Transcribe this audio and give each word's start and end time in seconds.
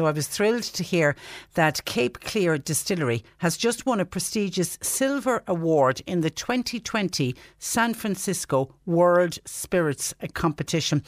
So 0.00 0.06
I 0.06 0.12
was 0.12 0.28
thrilled 0.28 0.62
to 0.62 0.82
hear 0.82 1.14
that 1.56 1.84
Cape 1.84 2.20
Clear 2.20 2.56
Distillery 2.56 3.22
has 3.36 3.58
just 3.58 3.84
won 3.84 4.00
a 4.00 4.06
prestigious 4.06 4.78
silver 4.80 5.42
award 5.46 6.00
in 6.06 6.22
the 6.22 6.30
2020 6.30 7.34
San 7.58 7.92
Francisco 7.92 8.74
World 8.86 9.38
Spirits 9.44 10.14
Competition. 10.32 11.02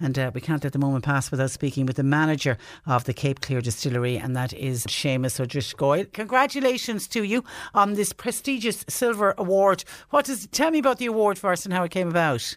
And 0.00 0.18
uh, 0.18 0.30
we 0.32 0.40
can't 0.40 0.64
let 0.64 0.72
the 0.72 0.78
moment 0.78 1.04
pass 1.04 1.30
without 1.30 1.50
speaking 1.50 1.84
with 1.84 1.96
the 1.96 2.02
manager 2.02 2.56
of 2.86 3.04
the 3.04 3.12
Cape 3.12 3.42
Clear 3.42 3.60
Distillery, 3.60 4.16
and 4.16 4.34
that 4.34 4.54
is 4.54 4.86
Seamus 4.86 5.38
O'Driscoll. 5.38 6.06
Congratulations 6.14 7.06
to 7.08 7.24
you 7.24 7.44
on 7.74 7.92
this 7.92 8.14
prestigious 8.14 8.82
silver 8.88 9.34
award. 9.36 9.84
What 10.08 10.24
does 10.24 10.46
tell 10.46 10.70
me 10.70 10.78
about 10.78 10.96
the 10.96 11.04
award 11.04 11.38
first 11.38 11.66
and 11.66 11.74
how 11.74 11.84
it 11.84 11.90
came 11.90 12.08
about? 12.08 12.56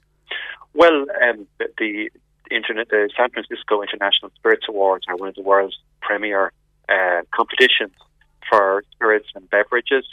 Well, 0.73 1.05
um, 1.21 1.47
the 1.77 2.09
internet, 2.55 2.89
the 2.89 3.09
San 3.15 3.29
Francisco 3.29 3.81
International 3.81 4.31
Spirits 4.35 4.65
Awards 4.67 5.05
are 5.07 5.15
one 5.15 5.29
of 5.29 5.35
the 5.35 5.41
world's 5.41 5.77
premier 6.01 6.51
uh, 6.89 7.21
competitions 7.33 7.93
for 8.49 8.83
spirits 8.91 9.27
and 9.35 9.49
beverages. 9.49 10.05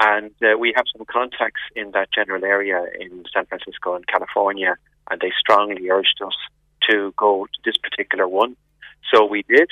And 0.00 0.30
uh, 0.42 0.56
we 0.58 0.72
have 0.76 0.84
some 0.96 1.04
contacts 1.06 1.60
in 1.74 1.90
that 1.92 2.08
general 2.12 2.44
area 2.44 2.84
in 3.00 3.24
San 3.32 3.46
Francisco 3.46 3.94
and 3.94 4.06
California, 4.06 4.76
and 5.10 5.20
they 5.20 5.32
strongly 5.38 5.88
urged 5.90 6.20
us 6.24 6.34
to 6.88 7.12
go 7.16 7.46
to 7.46 7.58
this 7.64 7.76
particular 7.76 8.28
one. 8.28 8.56
So 9.12 9.24
we 9.24 9.42
did, 9.48 9.68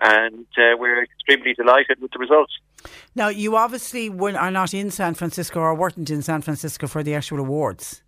and 0.00 0.46
uh, 0.58 0.76
we're 0.78 1.04
extremely 1.04 1.54
delighted 1.54 2.00
with 2.00 2.10
the 2.12 2.18
results. 2.18 2.52
Now, 3.14 3.28
you 3.28 3.56
obviously 3.56 4.08
are 4.10 4.50
not 4.50 4.74
in 4.74 4.90
San 4.90 5.14
Francisco 5.14 5.60
or 5.60 5.74
weren't 5.74 6.10
in 6.10 6.22
San 6.22 6.42
Francisco 6.42 6.86
for 6.86 7.02
the 7.02 7.14
actual 7.14 7.38
awards. 7.38 8.01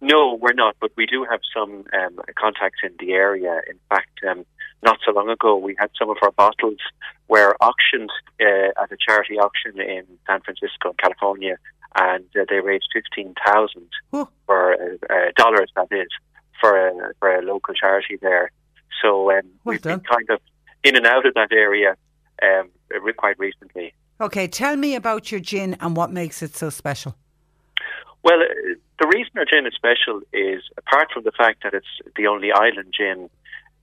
No, 0.00 0.34
we're 0.34 0.52
not, 0.52 0.76
but 0.80 0.90
we 0.96 1.06
do 1.06 1.26
have 1.30 1.40
some 1.54 1.84
um, 1.92 2.18
contacts 2.36 2.80
in 2.82 2.92
the 2.98 3.12
area. 3.12 3.60
In 3.68 3.78
fact, 3.88 4.18
um, 4.28 4.44
not 4.82 4.98
so 5.04 5.12
long 5.12 5.28
ago, 5.28 5.56
we 5.56 5.76
had 5.78 5.90
some 5.98 6.10
of 6.10 6.16
our 6.22 6.30
bottles 6.30 6.78
were 7.28 7.56
auctioned 7.60 8.10
uh, 8.40 8.82
at 8.82 8.90
a 8.90 8.96
charity 9.06 9.38
auction 9.38 9.80
in 9.80 10.04
San 10.26 10.40
Francisco, 10.40 10.94
California, 10.98 11.56
and 11.96 12.24
uh, 12.38 12.44
they 12.48 12.60
raised 12.60 12.88
fifteen 12.92 13.34
thousand 13.46 13.88
for 14.46 14.74
uh, 14.74 14.76
uh, 15.10 15.30
dollars. 15.36 15.70
That 15.76 15.88
is 15.90 16.08
for 16.60 16.88
a, 16.88 17.12
for 17.18 17.34
a 17.34 17.42
local 17.42 17.74
charity 17.74 18.18
there. 18.20 18.50
So 19.02 19.30
um, 19.30 19.42
well 19.64 19.74
we've 19.74 19.82
done. 19.82 19.98
been 19.98 20.06
kind 20.06 20.30
of 20.30 20.40
in 20.82 20.96
and 20.96 21.06
out 21.06 21.26
of 21.26 21.34
that 21.34 21.52
area 21.52 21.96
um, 22.42 22.70
quite 23.16 23.38
recently. 23.38 23.94
Okay, 24.20 24.46
tell 24.48 24.76
me 24.76 24.94
about 24.94 25.30
your 25.30 25.40
gin 25.40 25.76
and 25.80 25.96
what 25.96 26.10
makes 26.12 26.42
it 26.42 26.54
so 26.54 26.68
special. 26.70 27.16
Well, 28.22 28.42
uh, 28.42 28.74
the 29.00 29.06
reason 29.06 29.32
our 29.38 29.46
gin 29.46 29.66
is 29.66 29.74
special 29.74 30.20
is, 30.32 30.62
apart 30.76 31.08
from 31.12 31.24
the 31.24 31.32
fact 31.32 31.62
that 31.64 31.72
it's 31.74 31.86
the 32.16 32.26
only 32.26 32.52
island 32.52 32.94
gin, 32.96 33.30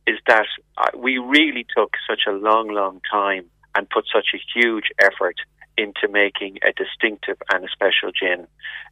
is 0.06 0.20
that 0.28 0.46
uh, 0.78 0.92
we 0.96 1.18
really 1.18 1.66
took 1.76 1.96
such 2.08 2.22
a 2.28 2.32
long, 2.32 2.70
long 2.70 3.02
time 3.12 3.46
and 3.76 3.90
put 3.90 4.06
such 4.14 4.28
a 4.34 4.40
huge 4.54 4.86
effort 5.02 5.36
into 5.78 6.08
making 6.10 6.58
a 6.64 6.72
distinctive 6.72 7.38
and 7.52 7.66
a 7.66 7.68
special 7.70 8.12
gin. 8.12 8.48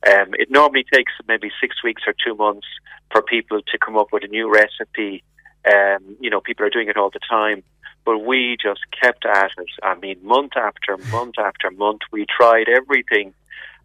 Um, 0.07 0.33
it 0.33 0.49
normally 0.51 0.85
takes 0.91 1.13
maybe 1.27 1.51
six 1.61 1.83
weeks 1.83 2.03
or 2.07 2.13
two 2.13 2.35
months 2.35 2.67
for 3.11 3.21
people 3.21 3.61
to 3.61 3.77
come 3.77 3.95
up 3.95 4.07
with 4.11 4.23
a 4.23 4.27
new 4.27 4.51
recipe. 4.51 5.23
Um, 5.71 6.17
you 6.19 6.29
know, 6.29 6.41
people 6.41 6.65
are 6.65 6.69
doing 6.69 6.89
it 6.89 6.97
all 6.97 7.11
the 7.11 7.19
time. 7.27 7.63
But 8.03 8.19
we 8.19 8.55
just 8.61 8.81
kept 8.91 9.25
at 9.25 9.51
it. 9.57 9.67
I 9.81 9.95
mean, 9.95 10.19
month 10.23 10.51
after 10.55 10.95
month 11.11 11.39
after 11.39 11.71
month, 11.71 12.01
we 12.11 12.27
tried 12.27 12.67
everything. 12.69 13.33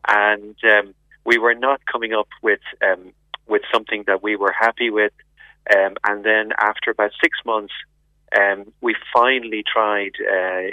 And 0.07 0.57
um, 0.65 0.95
we 1.25 1.39
were 1.39 1.55
not 1.55 1.81
coming 1.91 2.13
up 2.13 2.29
with 2.43 2.61
um, 2.83 3.13
with 3.47 3.63
something 3.73 4.05
that 4.07 4.23
we 4.23 4.37
were 4.37 4.55
happy 4.59 4.91
with. 4.91 5.13
Um, 5.75 5.97
and 6.05 6.25
then 6.25 6.53
after 6.59 6.91
about 6.91 7.11
six 7.23 7.39
months, 7.45 7.75
um, 8.39 8.73
we 8.81 8.95
finally 9.13 9.63
tried 9.71 10.13
uh, 10.21 10.71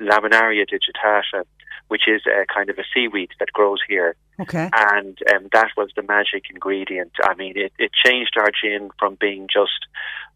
Laminaria 0.00 0.66
digitata, 0.66 1.44
which 1.88 2.08
is 2.08 2.22
a 2.26 2.46
kind 2.52 2.70
of 2.70 2.78
a 2.78 2.84
seaweed 2.92 3.30
that 3.38 3.52
grows 3.52 3.78
here. 3.86 4.16
Okay. 4.40 4.68
And 4.74 5.18
um, 5.34 5.48
that 5.52 5.68
was 5.76 5.90
the 5.94 6.02
magic 6.02 6.44
ingredient. 6.50 7.12
I 7.22 7.34
mean, 7.34 7.52
it, 7.56 7.72
it 7.78 7.90
changed 8.04 8.36
our 8.38 8.50
gin 8.50 8.90
from 8.98 9.16
being 9.20 9.46
just 9.52 9.86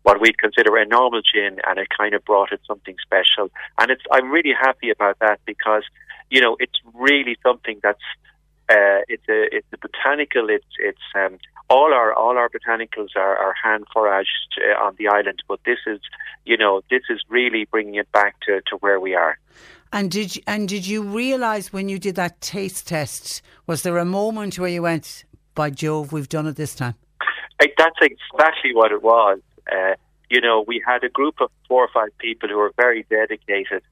what 0.02 0.20
we'd 0.20 0.38
consider 0.38 0.76
a 0.76 0.86
normal 0.86 1.20
gin, 1.22 1.58
and 1.66 1.78
it 1.78 1.88
kind 1.96 2.14
of 2.14 2.24
brought 2.24 2.52
it 2.52 2.60
something 2.66 2.96
special. 3.02 3.50
And 3.78 3.90
it's 3.90 4.02
I'm 4.10 4.30
really 4.30 4.54
happy 4.58 4.90
about 4.90 5.18
that 5.20 5.40
because 5.44 5.82
you 6.30 6.40
know 6.40 6.56
it's 6.58 6.78
really 6.94 7.36
something 7.42 7.80
that's 7.82 8.00
uh, 8.70 9.02
it's 9.08 9.28
a 9.28 9.56
it's 9.56 9.66
a 9.72 9.78
botanical. 9.78 10.48
It's 10.48 10.64
it's 10.78 10.98
um, 11.16 11.38
all 11.68 11.92
our 11.92 12.12
all 12.12 12.38
our 12.38 12.48
botanicals 12.48 13.16
are, 13.16 13.36
are 13.36 13.54
hand 13.60 13.84
foraged 13.92 14.58
uh, 14.58 14.84
on 14.84 14.94
the 14.96 15.08
island, 15.08 15.42
but 15.48 15.58
this 15.66 15.78
is 15.86 15.98
you 16.44 16.56
know 16.56 16.82
this 16.88 17.02
is 17.10 17.20
really 17.28 17.64
bringing 17.64 17.96
it 17.96 18.10
back 18.12 18.38
to, 18.42 18.60
to 18.68 18.76
where 18.76 19.00
we 19.00 19.14
are. 19.14 19.38
And 19.92 20.08
did 20.08 20.36
you, 20.36 20.42
and 20.46 20.68
did 20.68 20.86
you 20.86 21.02
realise 21.02 21.72
when 21.72 21.88
you 21.88 21.98
did 21.98 22.14
that 22.14 22.40
taste 22.40 22.86
test? 22.86 23.42
Was 23.66 23.82
there 23.82 23.98
a 23.98 24.04
moment 24.04 24.56
where 24.56 24.70
you 24.70 24.82
went, 24.82 25.24
"By 25.56 25.70
Jove, 25.70 26.12
we've 26.12 26.28
done 26.28 26.46
it 26.46 26.54
this 26.54 26.76
time"? 26.76 26.94
Like, 27.60 27.74
that's 27.76 27.98
exactly 28.00 28.72
what 28.72 28.92
it 28.92 29.02
was. 29.02 29.40
Uh, 29.70 29.94
you 30.30 30.40
know, 30.40 30.64
we 30.66 30.80
had 30.86 31.02
a 31.02 31.08
group 31.08 31.40
of 31.40 31.50
four 31.66 31.84
or 31.84 31.90
five 31.92 32.16
people 32.18 32.48
who 32.48 32.56
were 32.56 32.72
very 32.76 33.04
dedicated, 33.10 33.82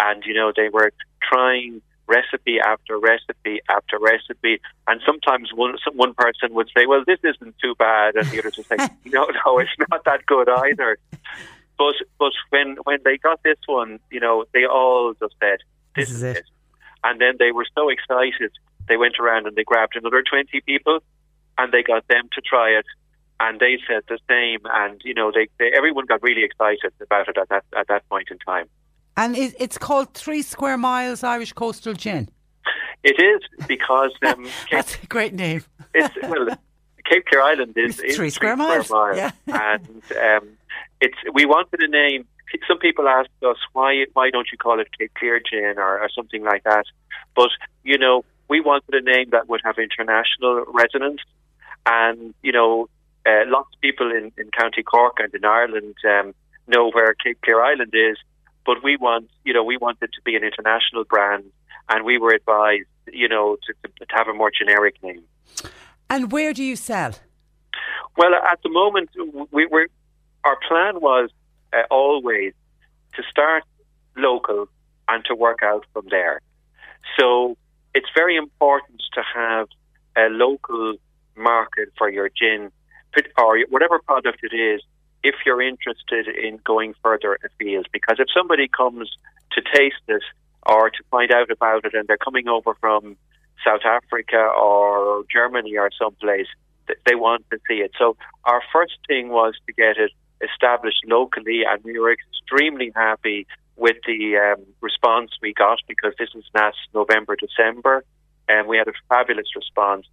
and 0.00 0.24
you 0.26 0.34
know 0.34 0.52
they 0.54 0.70
were 0.70 0.90
trying 1.22 1.80
recipe 2.06 2.60
after 2.60 2.98
recipe 2.98 3.60
after 3.68 3.98
recipe, 3.98 4.60
and 4.86 5.00
sometimes 5.06 5.50
one 5.54 5.76
some, 5.84 5.96
one 5.96 6.14
person 6.14 6.52
would 6.54 6.68
say, 6.76 6.86
"Well, 6.86 7.04
this 7.06 7.20
isn't 7.22 7.56
too 7.58 7.74
bad," 7.78 8.16
and 8.16 8.26
the 8.28 8.38
others 8.38 8.56
would 8.56 8.66
say, 8.66 8.76
"No, 9.06 9.28
no, 9.44 9.58
it's 9.58 9.70
not 9.90 10.04
that 10.04 10.26
good 10.26 10.48
either." 10.48 10.98
But 11.78 11.94
but 12.18 12.32
when 12.50 12.76
when 12.84 12.98
they 13.04 13.18
got 13.18 13.42
this 13.42 13.58
one, 13.66 13.98
you 14.10 14.20
know, 14.20 14.44
they 14.52 14.64
all 14.64 15.14
just 15.18 15.34
said, 15.40 15.58
"This, 15.96 16.10
is 16.10 16.22
it." 16.22 16.44
And 17.02 17.20
then 17.20 17.34
they 17.38 17.52
were 17.52 17.66
so 17.76 17.90
excited, 17.90 18.50
they 18.88 18.96
went 18.96 19.18
around 19.20 19.46
and 19.46 19.56
they 19.56 19.64
grabbed 19.64 19.96
another 19.96 20.22
twenty 20.22 20.60
people, 20.60 21.00
and 21.58 21.72
they 21.72 21.82
got 21.82 22.06
them 22.08 22.28
to 22.32 22.40
try 22.40 22.70
it, 22.70 22.86
and 23.40 23.60
they 23.60 23.78
said 23.86 24.02
the 24.08 24.18
same. 24.28 24.60
And 24.64 25.00
you 25.04 25.14
know, 25.14 25.32
they, 25.34 25.48
they 25.58 25.70
everyone 25.76 26.06
got 26.06 26.22
really 26.22 26.44
excited 26.44 26.92
about 27.00 27.28
it 27.28 27.38
at 27.38 27.48
that 27.48 27.64
at 27.76 27.88
that 27.88 28.08
point 28.08 28.28
in 28.30 28.38
time. 28.38 28.68
And 29.16 29.36
it, 29.36 29.54
it's 29.58 29.78
called 29.78 30.12
Three 30.14 30.42
Square 30.42 30.78
Miles 30.78 31.22
Irish 31.22 31.52
Coastal 31.52 31.94
Gin. 31.94 32.28
It 33.02 33.20
is 33.22 33.66
because 33.68 34.12
um, 34.26 34.44
Cape, 34.44 34.52
That's 34.72 34.96
a 35.02 35.06
great 35.06 35.34
name. 35.34 35.62
it's 35.92 36.14
well, 36.22 36.48
Cape 37.04 37.26
Clear 37.26 37.42
Island 37.42 37.74
is, 37.76 38.00
is 38.00 38.16
three 38.16 38.30
square 38.30 38.56
miles, 38.56 38.90
yeah. 38.90 39.30
and 39.46 40.02
um, 40.12 40.48
it's 41.00 41.16
we 41.32 41.44
wanted 41.44 41.82
a 41.82 41.88
name. 41.88 42.26
Some 42.66 42.78
people 42.78 43.08
asked 43.08 43.28
us 43.42 43.58
why 43.72 44.06
why 44.14 44.30
don't 44.30 44.48
you 44.50 44.56
call 44.56 44.80
it 44.80 44.88
Cape 44.98 45.12
Clear 45.18 45.38
Gin 45.38 45.74
or, 45.76 46.00
or 46.00 46.08
something 46.14 46.42
like 46.42 46.64
that, 46.64 46.86
but 47.36 47.50
you 47.82 47.98
know 47.98 48.24
we 48.48 48.60
wanted 48.60 48.94
a 48.94 49.02
name 49.02 49.30
that 49.30 49.48
would 49.48 49.60
have 49.64 49.76
international 49.78 50.64
resonance, 50.72 51.20
and 51.84 52.32
you 52.42 52.52
know 52.52 52.88
uh, 53.26 53.42
lots 53.46 53.68
of 53.74 53.80
people 53.82 54.10
in, 54.10 54.32
in 54.38 54.50
County 54.50 54.82
Cork 54.82 55.18
and 55.18 55.34
in 55.34 55.44
Ireland 55.44 55.96
um, 56.08 56.34
know 56.66 56.90
where 56.90 57.14
Cape 57.22 57.38
Clear 57.42 57.62
Island 57.62 57.92
is, 57.92 58.16
but 58.66 58.82
we 58.82 58.96
want 58.96 59.30
you 59.44 59.52
know 59.52 59.64
we 59.64 59.76
want 59.76 59.98
it 60.02 60.10
to 60.14 60.22
be 60.24 60.36
an 60.36 60.44
international 60.44 61.04
brand, 61.04 61.44
and 61.88 62.04
we 62.04 62.18
were 62.18 62.30
advised 62.30 62.88
you 63.12 63.28
know 63.28 63.56
to, 63.66 63.72
to, 63.82 64.06
to 64.06 64.14
have 64.14 64.28
a 64.28 64.34
more 64.34 64.50
generic 64.50 65.02
name. 65.02 65.24
And 66.10 66.32
where 66.32 66.52
do 66.52 66.62
you 66.62 66.76
sell? 66.76 67.12
Well, 68.16 68.34
at 68.34 68.60
the 68.62 68.70
moment, 68.70 69.10
we 69.50 69.66
were 69.66 69.88
our 70.44 70.58
plan 70.68 71.00
was 71.00 71.30
uh, 71.72 71.82
always 71.90 72.52
to 73.14 73.22
start 73.30 73.64
local 74.16 74.68
and 75.08 75.24
to 75.26 75.34
work 75.34 75.60
out 75.62 75.84
from 75.92 76.06
there. 76.10 76.40
So 77.18 77.56
it's 77.94 78.08
very 78.14 78.36
important 78.36 79.02
to 79.14 79.22
have 79.34 79.68
a 80.16 80.28
local 80.28 80.96
market 81.36 81.88
for 81.98 82.08
your 82.08 82.28
gin 82.28 82.70
or 83.38 83.58
whatever 83.68 84.00
product 84.00 84.40
it 84.42 84.54
is 84.54 84.82
if 85.24 85.34
you're 85.44 85.62
interested 85.62 86.28
in 86.28 86.58
going 86.64 86.94
further 87.02 87.38
afield. 87.44 87.86
Because 87.92 88.16
if 88.20 88.28
somebody 88.36 88.68
comes 88.68 89.10
to 89.52 89.62
taste 89.74 90.04
it 90.06 90.22
or 90.66 90.90
to 90.90 91.02
find 91.10 91.32
out 91.32 91.50
about 91.50 91.84
it 91.84 91.94
and 91.94 92.06
they're 92.06 92.16
coming 92.18 92.46
over 92.46 92.74
from 92.74 93.16
South 93.66 93.80
Africa 93.84 94.36
or 94.36 95.24
Germany 95.32 95.76
or 95.76 95.90
someplace, 95.98 96.46
they 97.06 97.14
want 97.14 97.44
to 97.50 97.58
see 97.66 97.76
it. 97.76 97.92
So 97.98 98.16
our 98.44 98.62
first 98.72 98.98
thing 99.08 99.30
was 99.30 99.54
to 99.66 99.72
get 99.72 99.96
it 99.96 100.12
established 100.42 101.00
locally, 101.06 101.62
and 101.68 101.82
we 101.82 101.98
were 101.98 102.12
extremely 102.12 102.92
happy 102.94 103.46
with 103.76 103.96
the 104.06 104.36
um, 104.36 104.64
response 104.80 105.30
we 105.40 105.54
got 105.54 105.78
because 105.88 106.12
this 106.18 106.28
was 106.34 106.44
last 106.54 106.76
November, 106.92 107.36
December, 107.36 108.04
and 108.48 108.68
we 108.68 108.76
had 108.76 108.88
a 108.88 108.92
fabulous 109.08 109.46
response. 109.56 110.06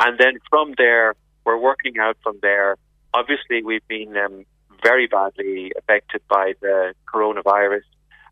And 0.00 0.18
then 0.18 0.38
from 0.48 0.74
there, 0.78 1.14
we're 1.44 1.58
working 1.58 1.98
out 1.98 2.16
from 2.22 2.38
there. 2.40 2.76
Obviously, 3.14 3.62
we've 3.62 3.86
been 3.88 4.16
um, 4.16 4.44
very 4.82 5.06
badly 5.06 5.72
affected 5.78 6.22
by 6.28 6.54
the 6.60 6.94
coronavirus, 7.12 7.82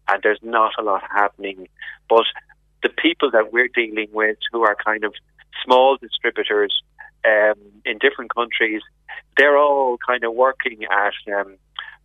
and 0.09 0.23
there's 0.23 0.41
not 0.43 0.73
a 0.79 0.83
lot 0.83 1.03
happening. 1.11 1.69
But 2.09 2.25
the 2.83 2.89
people 2.89 3.31
that 3.33 3.53
we're 3.53 3.69
dealing 3.69 4.09
with, 4.13 4.39
who 4.53 4.63
are 4.63 4.77
kind 4.85 5.05
of 5.05 5.15
small 5.65 5.97
distributors 5.97 6.83
um, 7.25 7.59
in 7.85 7.99
different 7.99 8.35
countries, 8.35 8.83
they're 9.37 9.59
all 9.59 9.99
kind 9.99 10.25
of 10.25 10.35
working 10.35 10.85
at 10.85 11.35
um, 11.35 11.57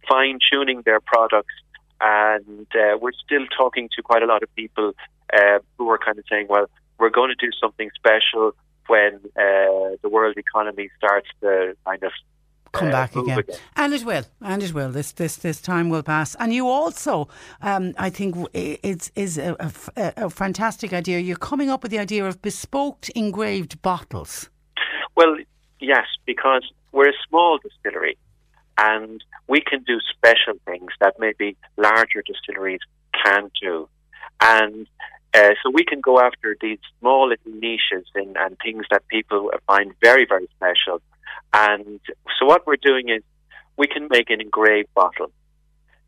fine 0.08 0.40
tuning 0.52 0.82
their 0.84 1.00
products. 1.00 1.54
And 2.02 2.68
uh, 2.76 2.98
we're 3.00 3.14
still 3.26 3.46
talking 3.58 3.90
to 3.96 4.02
quite 4.02 4.22
a 4.22 4.26
lot 4.26 4.44
of 4.44 4.54
people 4.56 4.94
uh, 5.34 5.60
who 5.78 5.90
are 5.90 5.98
kind 5.98 6.20
of 6.20 6.26
saying, 6.30 6.48
well, 6.50 6.70
we're 7.00 7.10
going 7.10 7.30
to 7.30 7.36
do 7.36 7.52
something 7.60 7.90
special 7.96 8.54
when 8.88 9.16
uh, 9.38 9.96
the 10.02 10.10
world 10.10 10.36
economy 10.38 10.90
starts 10.98 11.28
to 11.42 11.76
kind 11.86 12.04
of 12.04 12.12
come 12.76 12.90
uh, 12.90 12.92
back 12.92 13.16
again. 13.16 13.40
again. 13.40 13.58
and 13.76 13.94
it 13.94 14.04
will, 14.04 14.24
and 14.42 14.64
it 14.64 14.74
will. 14.74 14.92
This 14.92 15.12
this 15.12 15.38
this 15.38 15.62
time 15.62 15.90
will 15.90 16.04
pass. 16.04 16.36
And 16.36 16.54
you 16.54 16.68
also, 16.68 17.28
um, 17.62 17.94
I 17.98 18.10
think, 18.10 18.36
it's 18.54 19.12
is 19.16 19.38
a, 19.38 19.56
a, 19.60 20.14
a, 20.26 20.30
fantastic 20.30 20.94
idea. 20.94 21.20
You're 21.20 21.38
coming 21.38 21.70
up 21.70 21.84
with 21.84 21.92
the 21.92 22.00
idea 22.00 22.26
of 22.26 22.42
bespoke 22.42 23.10
engraved 23.16 23.82
bottles. 23.82 24.50
Well, 25.16 25.38
yes, 25.80 26.06
because 26.26 26.64
we're 26.92 27.10
a 27.10 27.20
small 27.28 27.58
distillery, 27.58 28.18
and 28.78 29.24
we 29.48 29.62
can 29.62 29.84
do 29.84 30.00
special 30.16 30.60
things 30.66 30.92
that 31.00 31.16
maybe 31.20 31.58
larger 31.78 32.22
distilleries 32.22 32.82
can't 33.24 33.52
do, 33.62 33.88
and 34.42 34.88
uh, 35.36 35.54
so 35.62 35.70
we 35.70 35.84
can 35.84 36.00
go 36.00 36.20
after 36.20 36.56
these 36.62 36.80
small 37.00 37.28
little 37.28 37.52
niches 37.52 38.06
and, 38.16 38.38
and 38.38 38.58
things 38.64 38.86
that 38.90 39.06
people 39.10 39.52
find 39.68 39.94
very, 40.02 40.26
very 40.26 40.48
special. 40.56 41.02
And 41.56 42.02
so 42.38 42.46
what 42.46 42.68
we're 42.68 42.76
doing 42.76 43.10
is 43.10 43.24
we 43.78 43.88
can 43.88 44.08
make 44.10 44.30
an 44.30 44.42
engraved 44.42 44.94
bottle. 44.94 45.32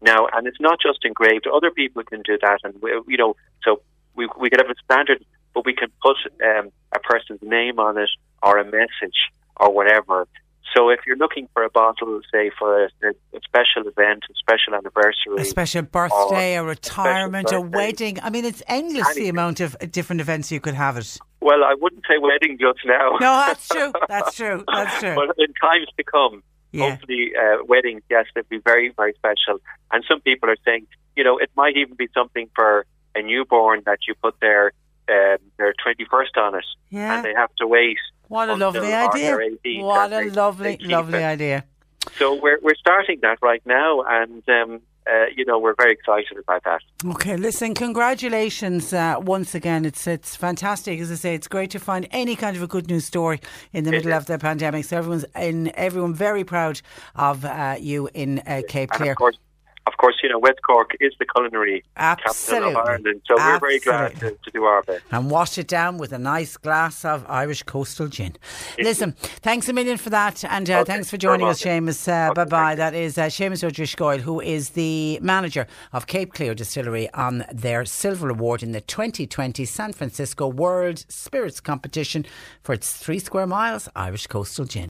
Now, 0.01 0.27
and 0.33 0.45
it's 0.45 0.59
not 0.59 0.79
just 0.81 1.05
engraved. 1.05 1.47
Other 1.47 1.71
people 1.71 2.03
can 2.03 2.21
do 2.21 2.37
that, 2.41 2.59
and 2.63 2.75
we, 2.81 2.91
you 3.07 3.17
know, 3.17 3.35
so 3.63 3.81
we 4.15 4.27
we 4.37 4.49
could 4.49 4.59
have 4.59 4.69
a 4.69 4.75
standard, 4.83 5.25
but 5.53 5.65
we 5.65 5.73
can 5.73 5.89
put 6.01 6.17
um, 6.45 6.71
a 6.93 6.99
person's 6.99 7.41
name 7.41 7.79
on 7.79 7.97
it 7.97 8.09
or 8.43 8.57
a 8.57 8.65
message 8.65 9.17
or 9.55 9.73
whatever. 9.73 10.27
So 10.75 10.89
if 10.89 10.99
you're 11.07 11.17
looking 11.17 11.47
for 11.53 11.63
a 11.63 11.69
bottle, 11.69 12.19
say 12.31 12.51
for 12.59 12.83
a, 12.83 12.89
a 13.03 13.39
special 13.43 13.89
event, 13.89 14.23
a 14.29 14.33
special 14.35 14.75
anniversary, 14.75 15.37
a 15.39 15.45
special 15.45 15.81
birthday, 15.81 16.57
a 16.57 16.63
retirement, 16.63 17.51
a, 17.51 17.57
a, 17.57 17.61
wedding, 17.61 18.19
I 18.21 18.29
mean, 18.29 18.45
it's 18.45 18.61
endless 18.67 19.07
anything. 19.07 19.23
the 19.23 19.29
amount 19.29 19.61
of 19.61 19.77
different 19.91 20.21
events 20.21 20.51
you 20.51 20.59
could 20.59 20.75
have 20.75 20.97
it. 20.97 21.17
Well, 21.47 21.63
I 21.63 21.75
wouldn't 21.79 22.03
say 22.09 22.17
wedding 22.17 22.57
just 22.59 22.79
now. 22.85 23.11
No, 23.21 23.31
that's 23.47 23.69
true. 23.69 23.93
That's 24.09 24.35
true. 24.35 24.65
That's 24.73 24.99
true. 24.99 25.15
but 25.15 25.33
in 25.37 25.53
times 25.53 25.87
to 25.97 26.03
come, 26.03 26.43
yeah. 26.73 26.89
hopefully, 26.89 27.31
uh, 27.41 27.63
weddings, 27.63 28.01
yes, 28.09 28.25
they'd 28.35 28.49
be 28.49 28.57
very, 28.57 28.91
very 28.97 29.13
special. 29.13 29.61
And 29.93 30.03
some 30.09 30.19
people 30.19 30.49
are 30.49 30.57
saying, 30.65 30.87
you 31.15 31.23
know, 31.23 31.37
it 31.37 31.49
might 31.55 31.77
even 31.77 31.95
be 31.95 32.09
something 32.13 32.49
for 32.53 32.85
a 33.15 33.21
newborn 33.21 33.83
that 33.85 33.99
you 34.09 34.13
put 34.21 34.35
their 34.41 34.73
um, 35.09 35.37
their 35.57 35.73
twenty 35.81 36.05
first 36.11 36.35
on 36.35 36.55
it, 36.55 36.65
yeah. 36.89 37.15
and 37.15 37.25
they 37.25 37.33
have 37.33 37.55
to 37.59 37.65
wait 37.65 37.97
what 38.27 38.49
a 38.49 38.55
lovely 38.55 38.93
idea. 38.93 39.37
What 39.79 40.11
a 40.11 40.29
lovely, 40.29 40.77
lovely 40.81 41.23
idea. 41.23 41.63
So 42.17 42.35
we're, 42.35 42.59
we're 42.61 42.75
starting 42.75 43.19
that 43.21 43.37
right 43.41 43.61
now 43.65 44.03
and 44.07 44.43
um, 44.49 44.81
uh, 45.09 45.25
you 45.35 45.45
know, 45.45 45.59
we're 45.59 45.75
very 45.75 45.93
excited 45.93 46.37
about 46.37 46.63
that. 46.63 46.81
Okay, 47.05 47.37
listen, 47.37 47.73
congratulations 47.73 48.93
uh, 48.93 49.15
once 49.19 49.55
again. 49.55 49.85
It's 49.85 50.07
it's 50.07 50.35
fantastic, 50.35 50.99
as 50.99 51.11
I 51.11 51.15
say. 51.15 51.35
It's 51.35 51.47
great 51.47 51.71
to 51.71 51.79
find 51.79 52.07
any 52.11 52.35
kind 52.35 52.55
of 52.55 52.63
a 52.63 52.67
good 52.67 52.87
news 52.87 53.05
story 53.05 53.39
in 53.73 53.83
the 53.83 53.91
middle 53.91 54.13
of 54.13 54.25
the 54.25 54.37
pandemic. 54.37 54.85
So 54.85 54.97
everyone's 54.97 55.25
in 55.35 55.71
everyone 55.75 56.13
very 56.13 56.43
proud 56.43 56.81
of 57.15 57.45
uh, 57.45 57.75
you 57.79 58.09
in 58.13 58.39
uh, 58.39 58.61
Cape 58.67 58.91
Clear. 58.91 59.11
And 59.11 59.11
of 59.11 59.17
course, 59.17 59.37
of 59.87 59.97
course, 59.97 60.15
you 60.21 60.29
know, 60.29 60.39
West 60.39 60.59
Cork 60.61 60.91
is 60.99 61.13
the 61.19 61.25
culinary 61.25 61.83
Absolutely. 61.95 62.73
capital 62.73 62.81
of 62.81 62.87
Ireland, 62.87 63.21
so 63.25 63.33
Absolutely. 63.35 63.53
we're 63.53 63.59
very 63.59 63.79
glad 63.79 64.19
to, 64.19 64.37
to, 64.43 64.51
do 64.51 64.63
our 64.65 64.83
bit. 64.83 65.01
And 65.11 65.31
wash 65.31 65.57
it 65.57 65.67
down 65.67 65.97
with 65.97 66.11
a 66.11 66.19
nice 66.19 66.57
glass 66.57 67.05
of 67.05 67.25
Irish 67.27 67.63
coastal 67.63 68.07
gin. 68.07 68.35
Listen, 68.77 69.13
thanks 69.17 69.69
a 69.69 69.73
million 69.73 69.97
for 69.97 70.09
that, 70.09 70.43
and 70.43 70.69
uh, 70.69 70.79
okay. 70.79 70.93
thanks 70.93 71.09
for 71.09 71.17
joining 71.17 71.47
us, 71.47 71.61
Seamus. 71.61 72.07
Uh, 72.07 72.31
okay, 72.31 72.33
bye 72.35 72.45
bye. 72.45 72.75
That 72.75 72.93
is 72.93 73.17
uh, 73.17 73.23
Seamus 73.25 73.63
O'Driscoll, 73.63 74.19
who 74.19 74.41
is 74.41 74.69
the 74.69 75.19
manager 75.21 75.67
of 75.93 76.07
Cape 76.07 76.33
Clear 76.33 76.53
Distillery 76.53 77.11
on 77.13 77.45
their 77.51 77.85
Silver 77.85 78.29
Award 78.29 78.63
in 78.63 78.73
the 78.73 78.81
2020 78.81 79.65
San 79.65 79.93
Francisco 79.93 80.47
World 80.47 81.05
Spirits 81.07 81.59
Competition 81.59 82.25
for 82.61 82.73
its 82.73 82.93
three 82.93 83.19
square 83.19 83.47
miles 83.47 83.87
Irish 83.95 84.27
coastal 84.27 84.65
gin. 84.65 84.89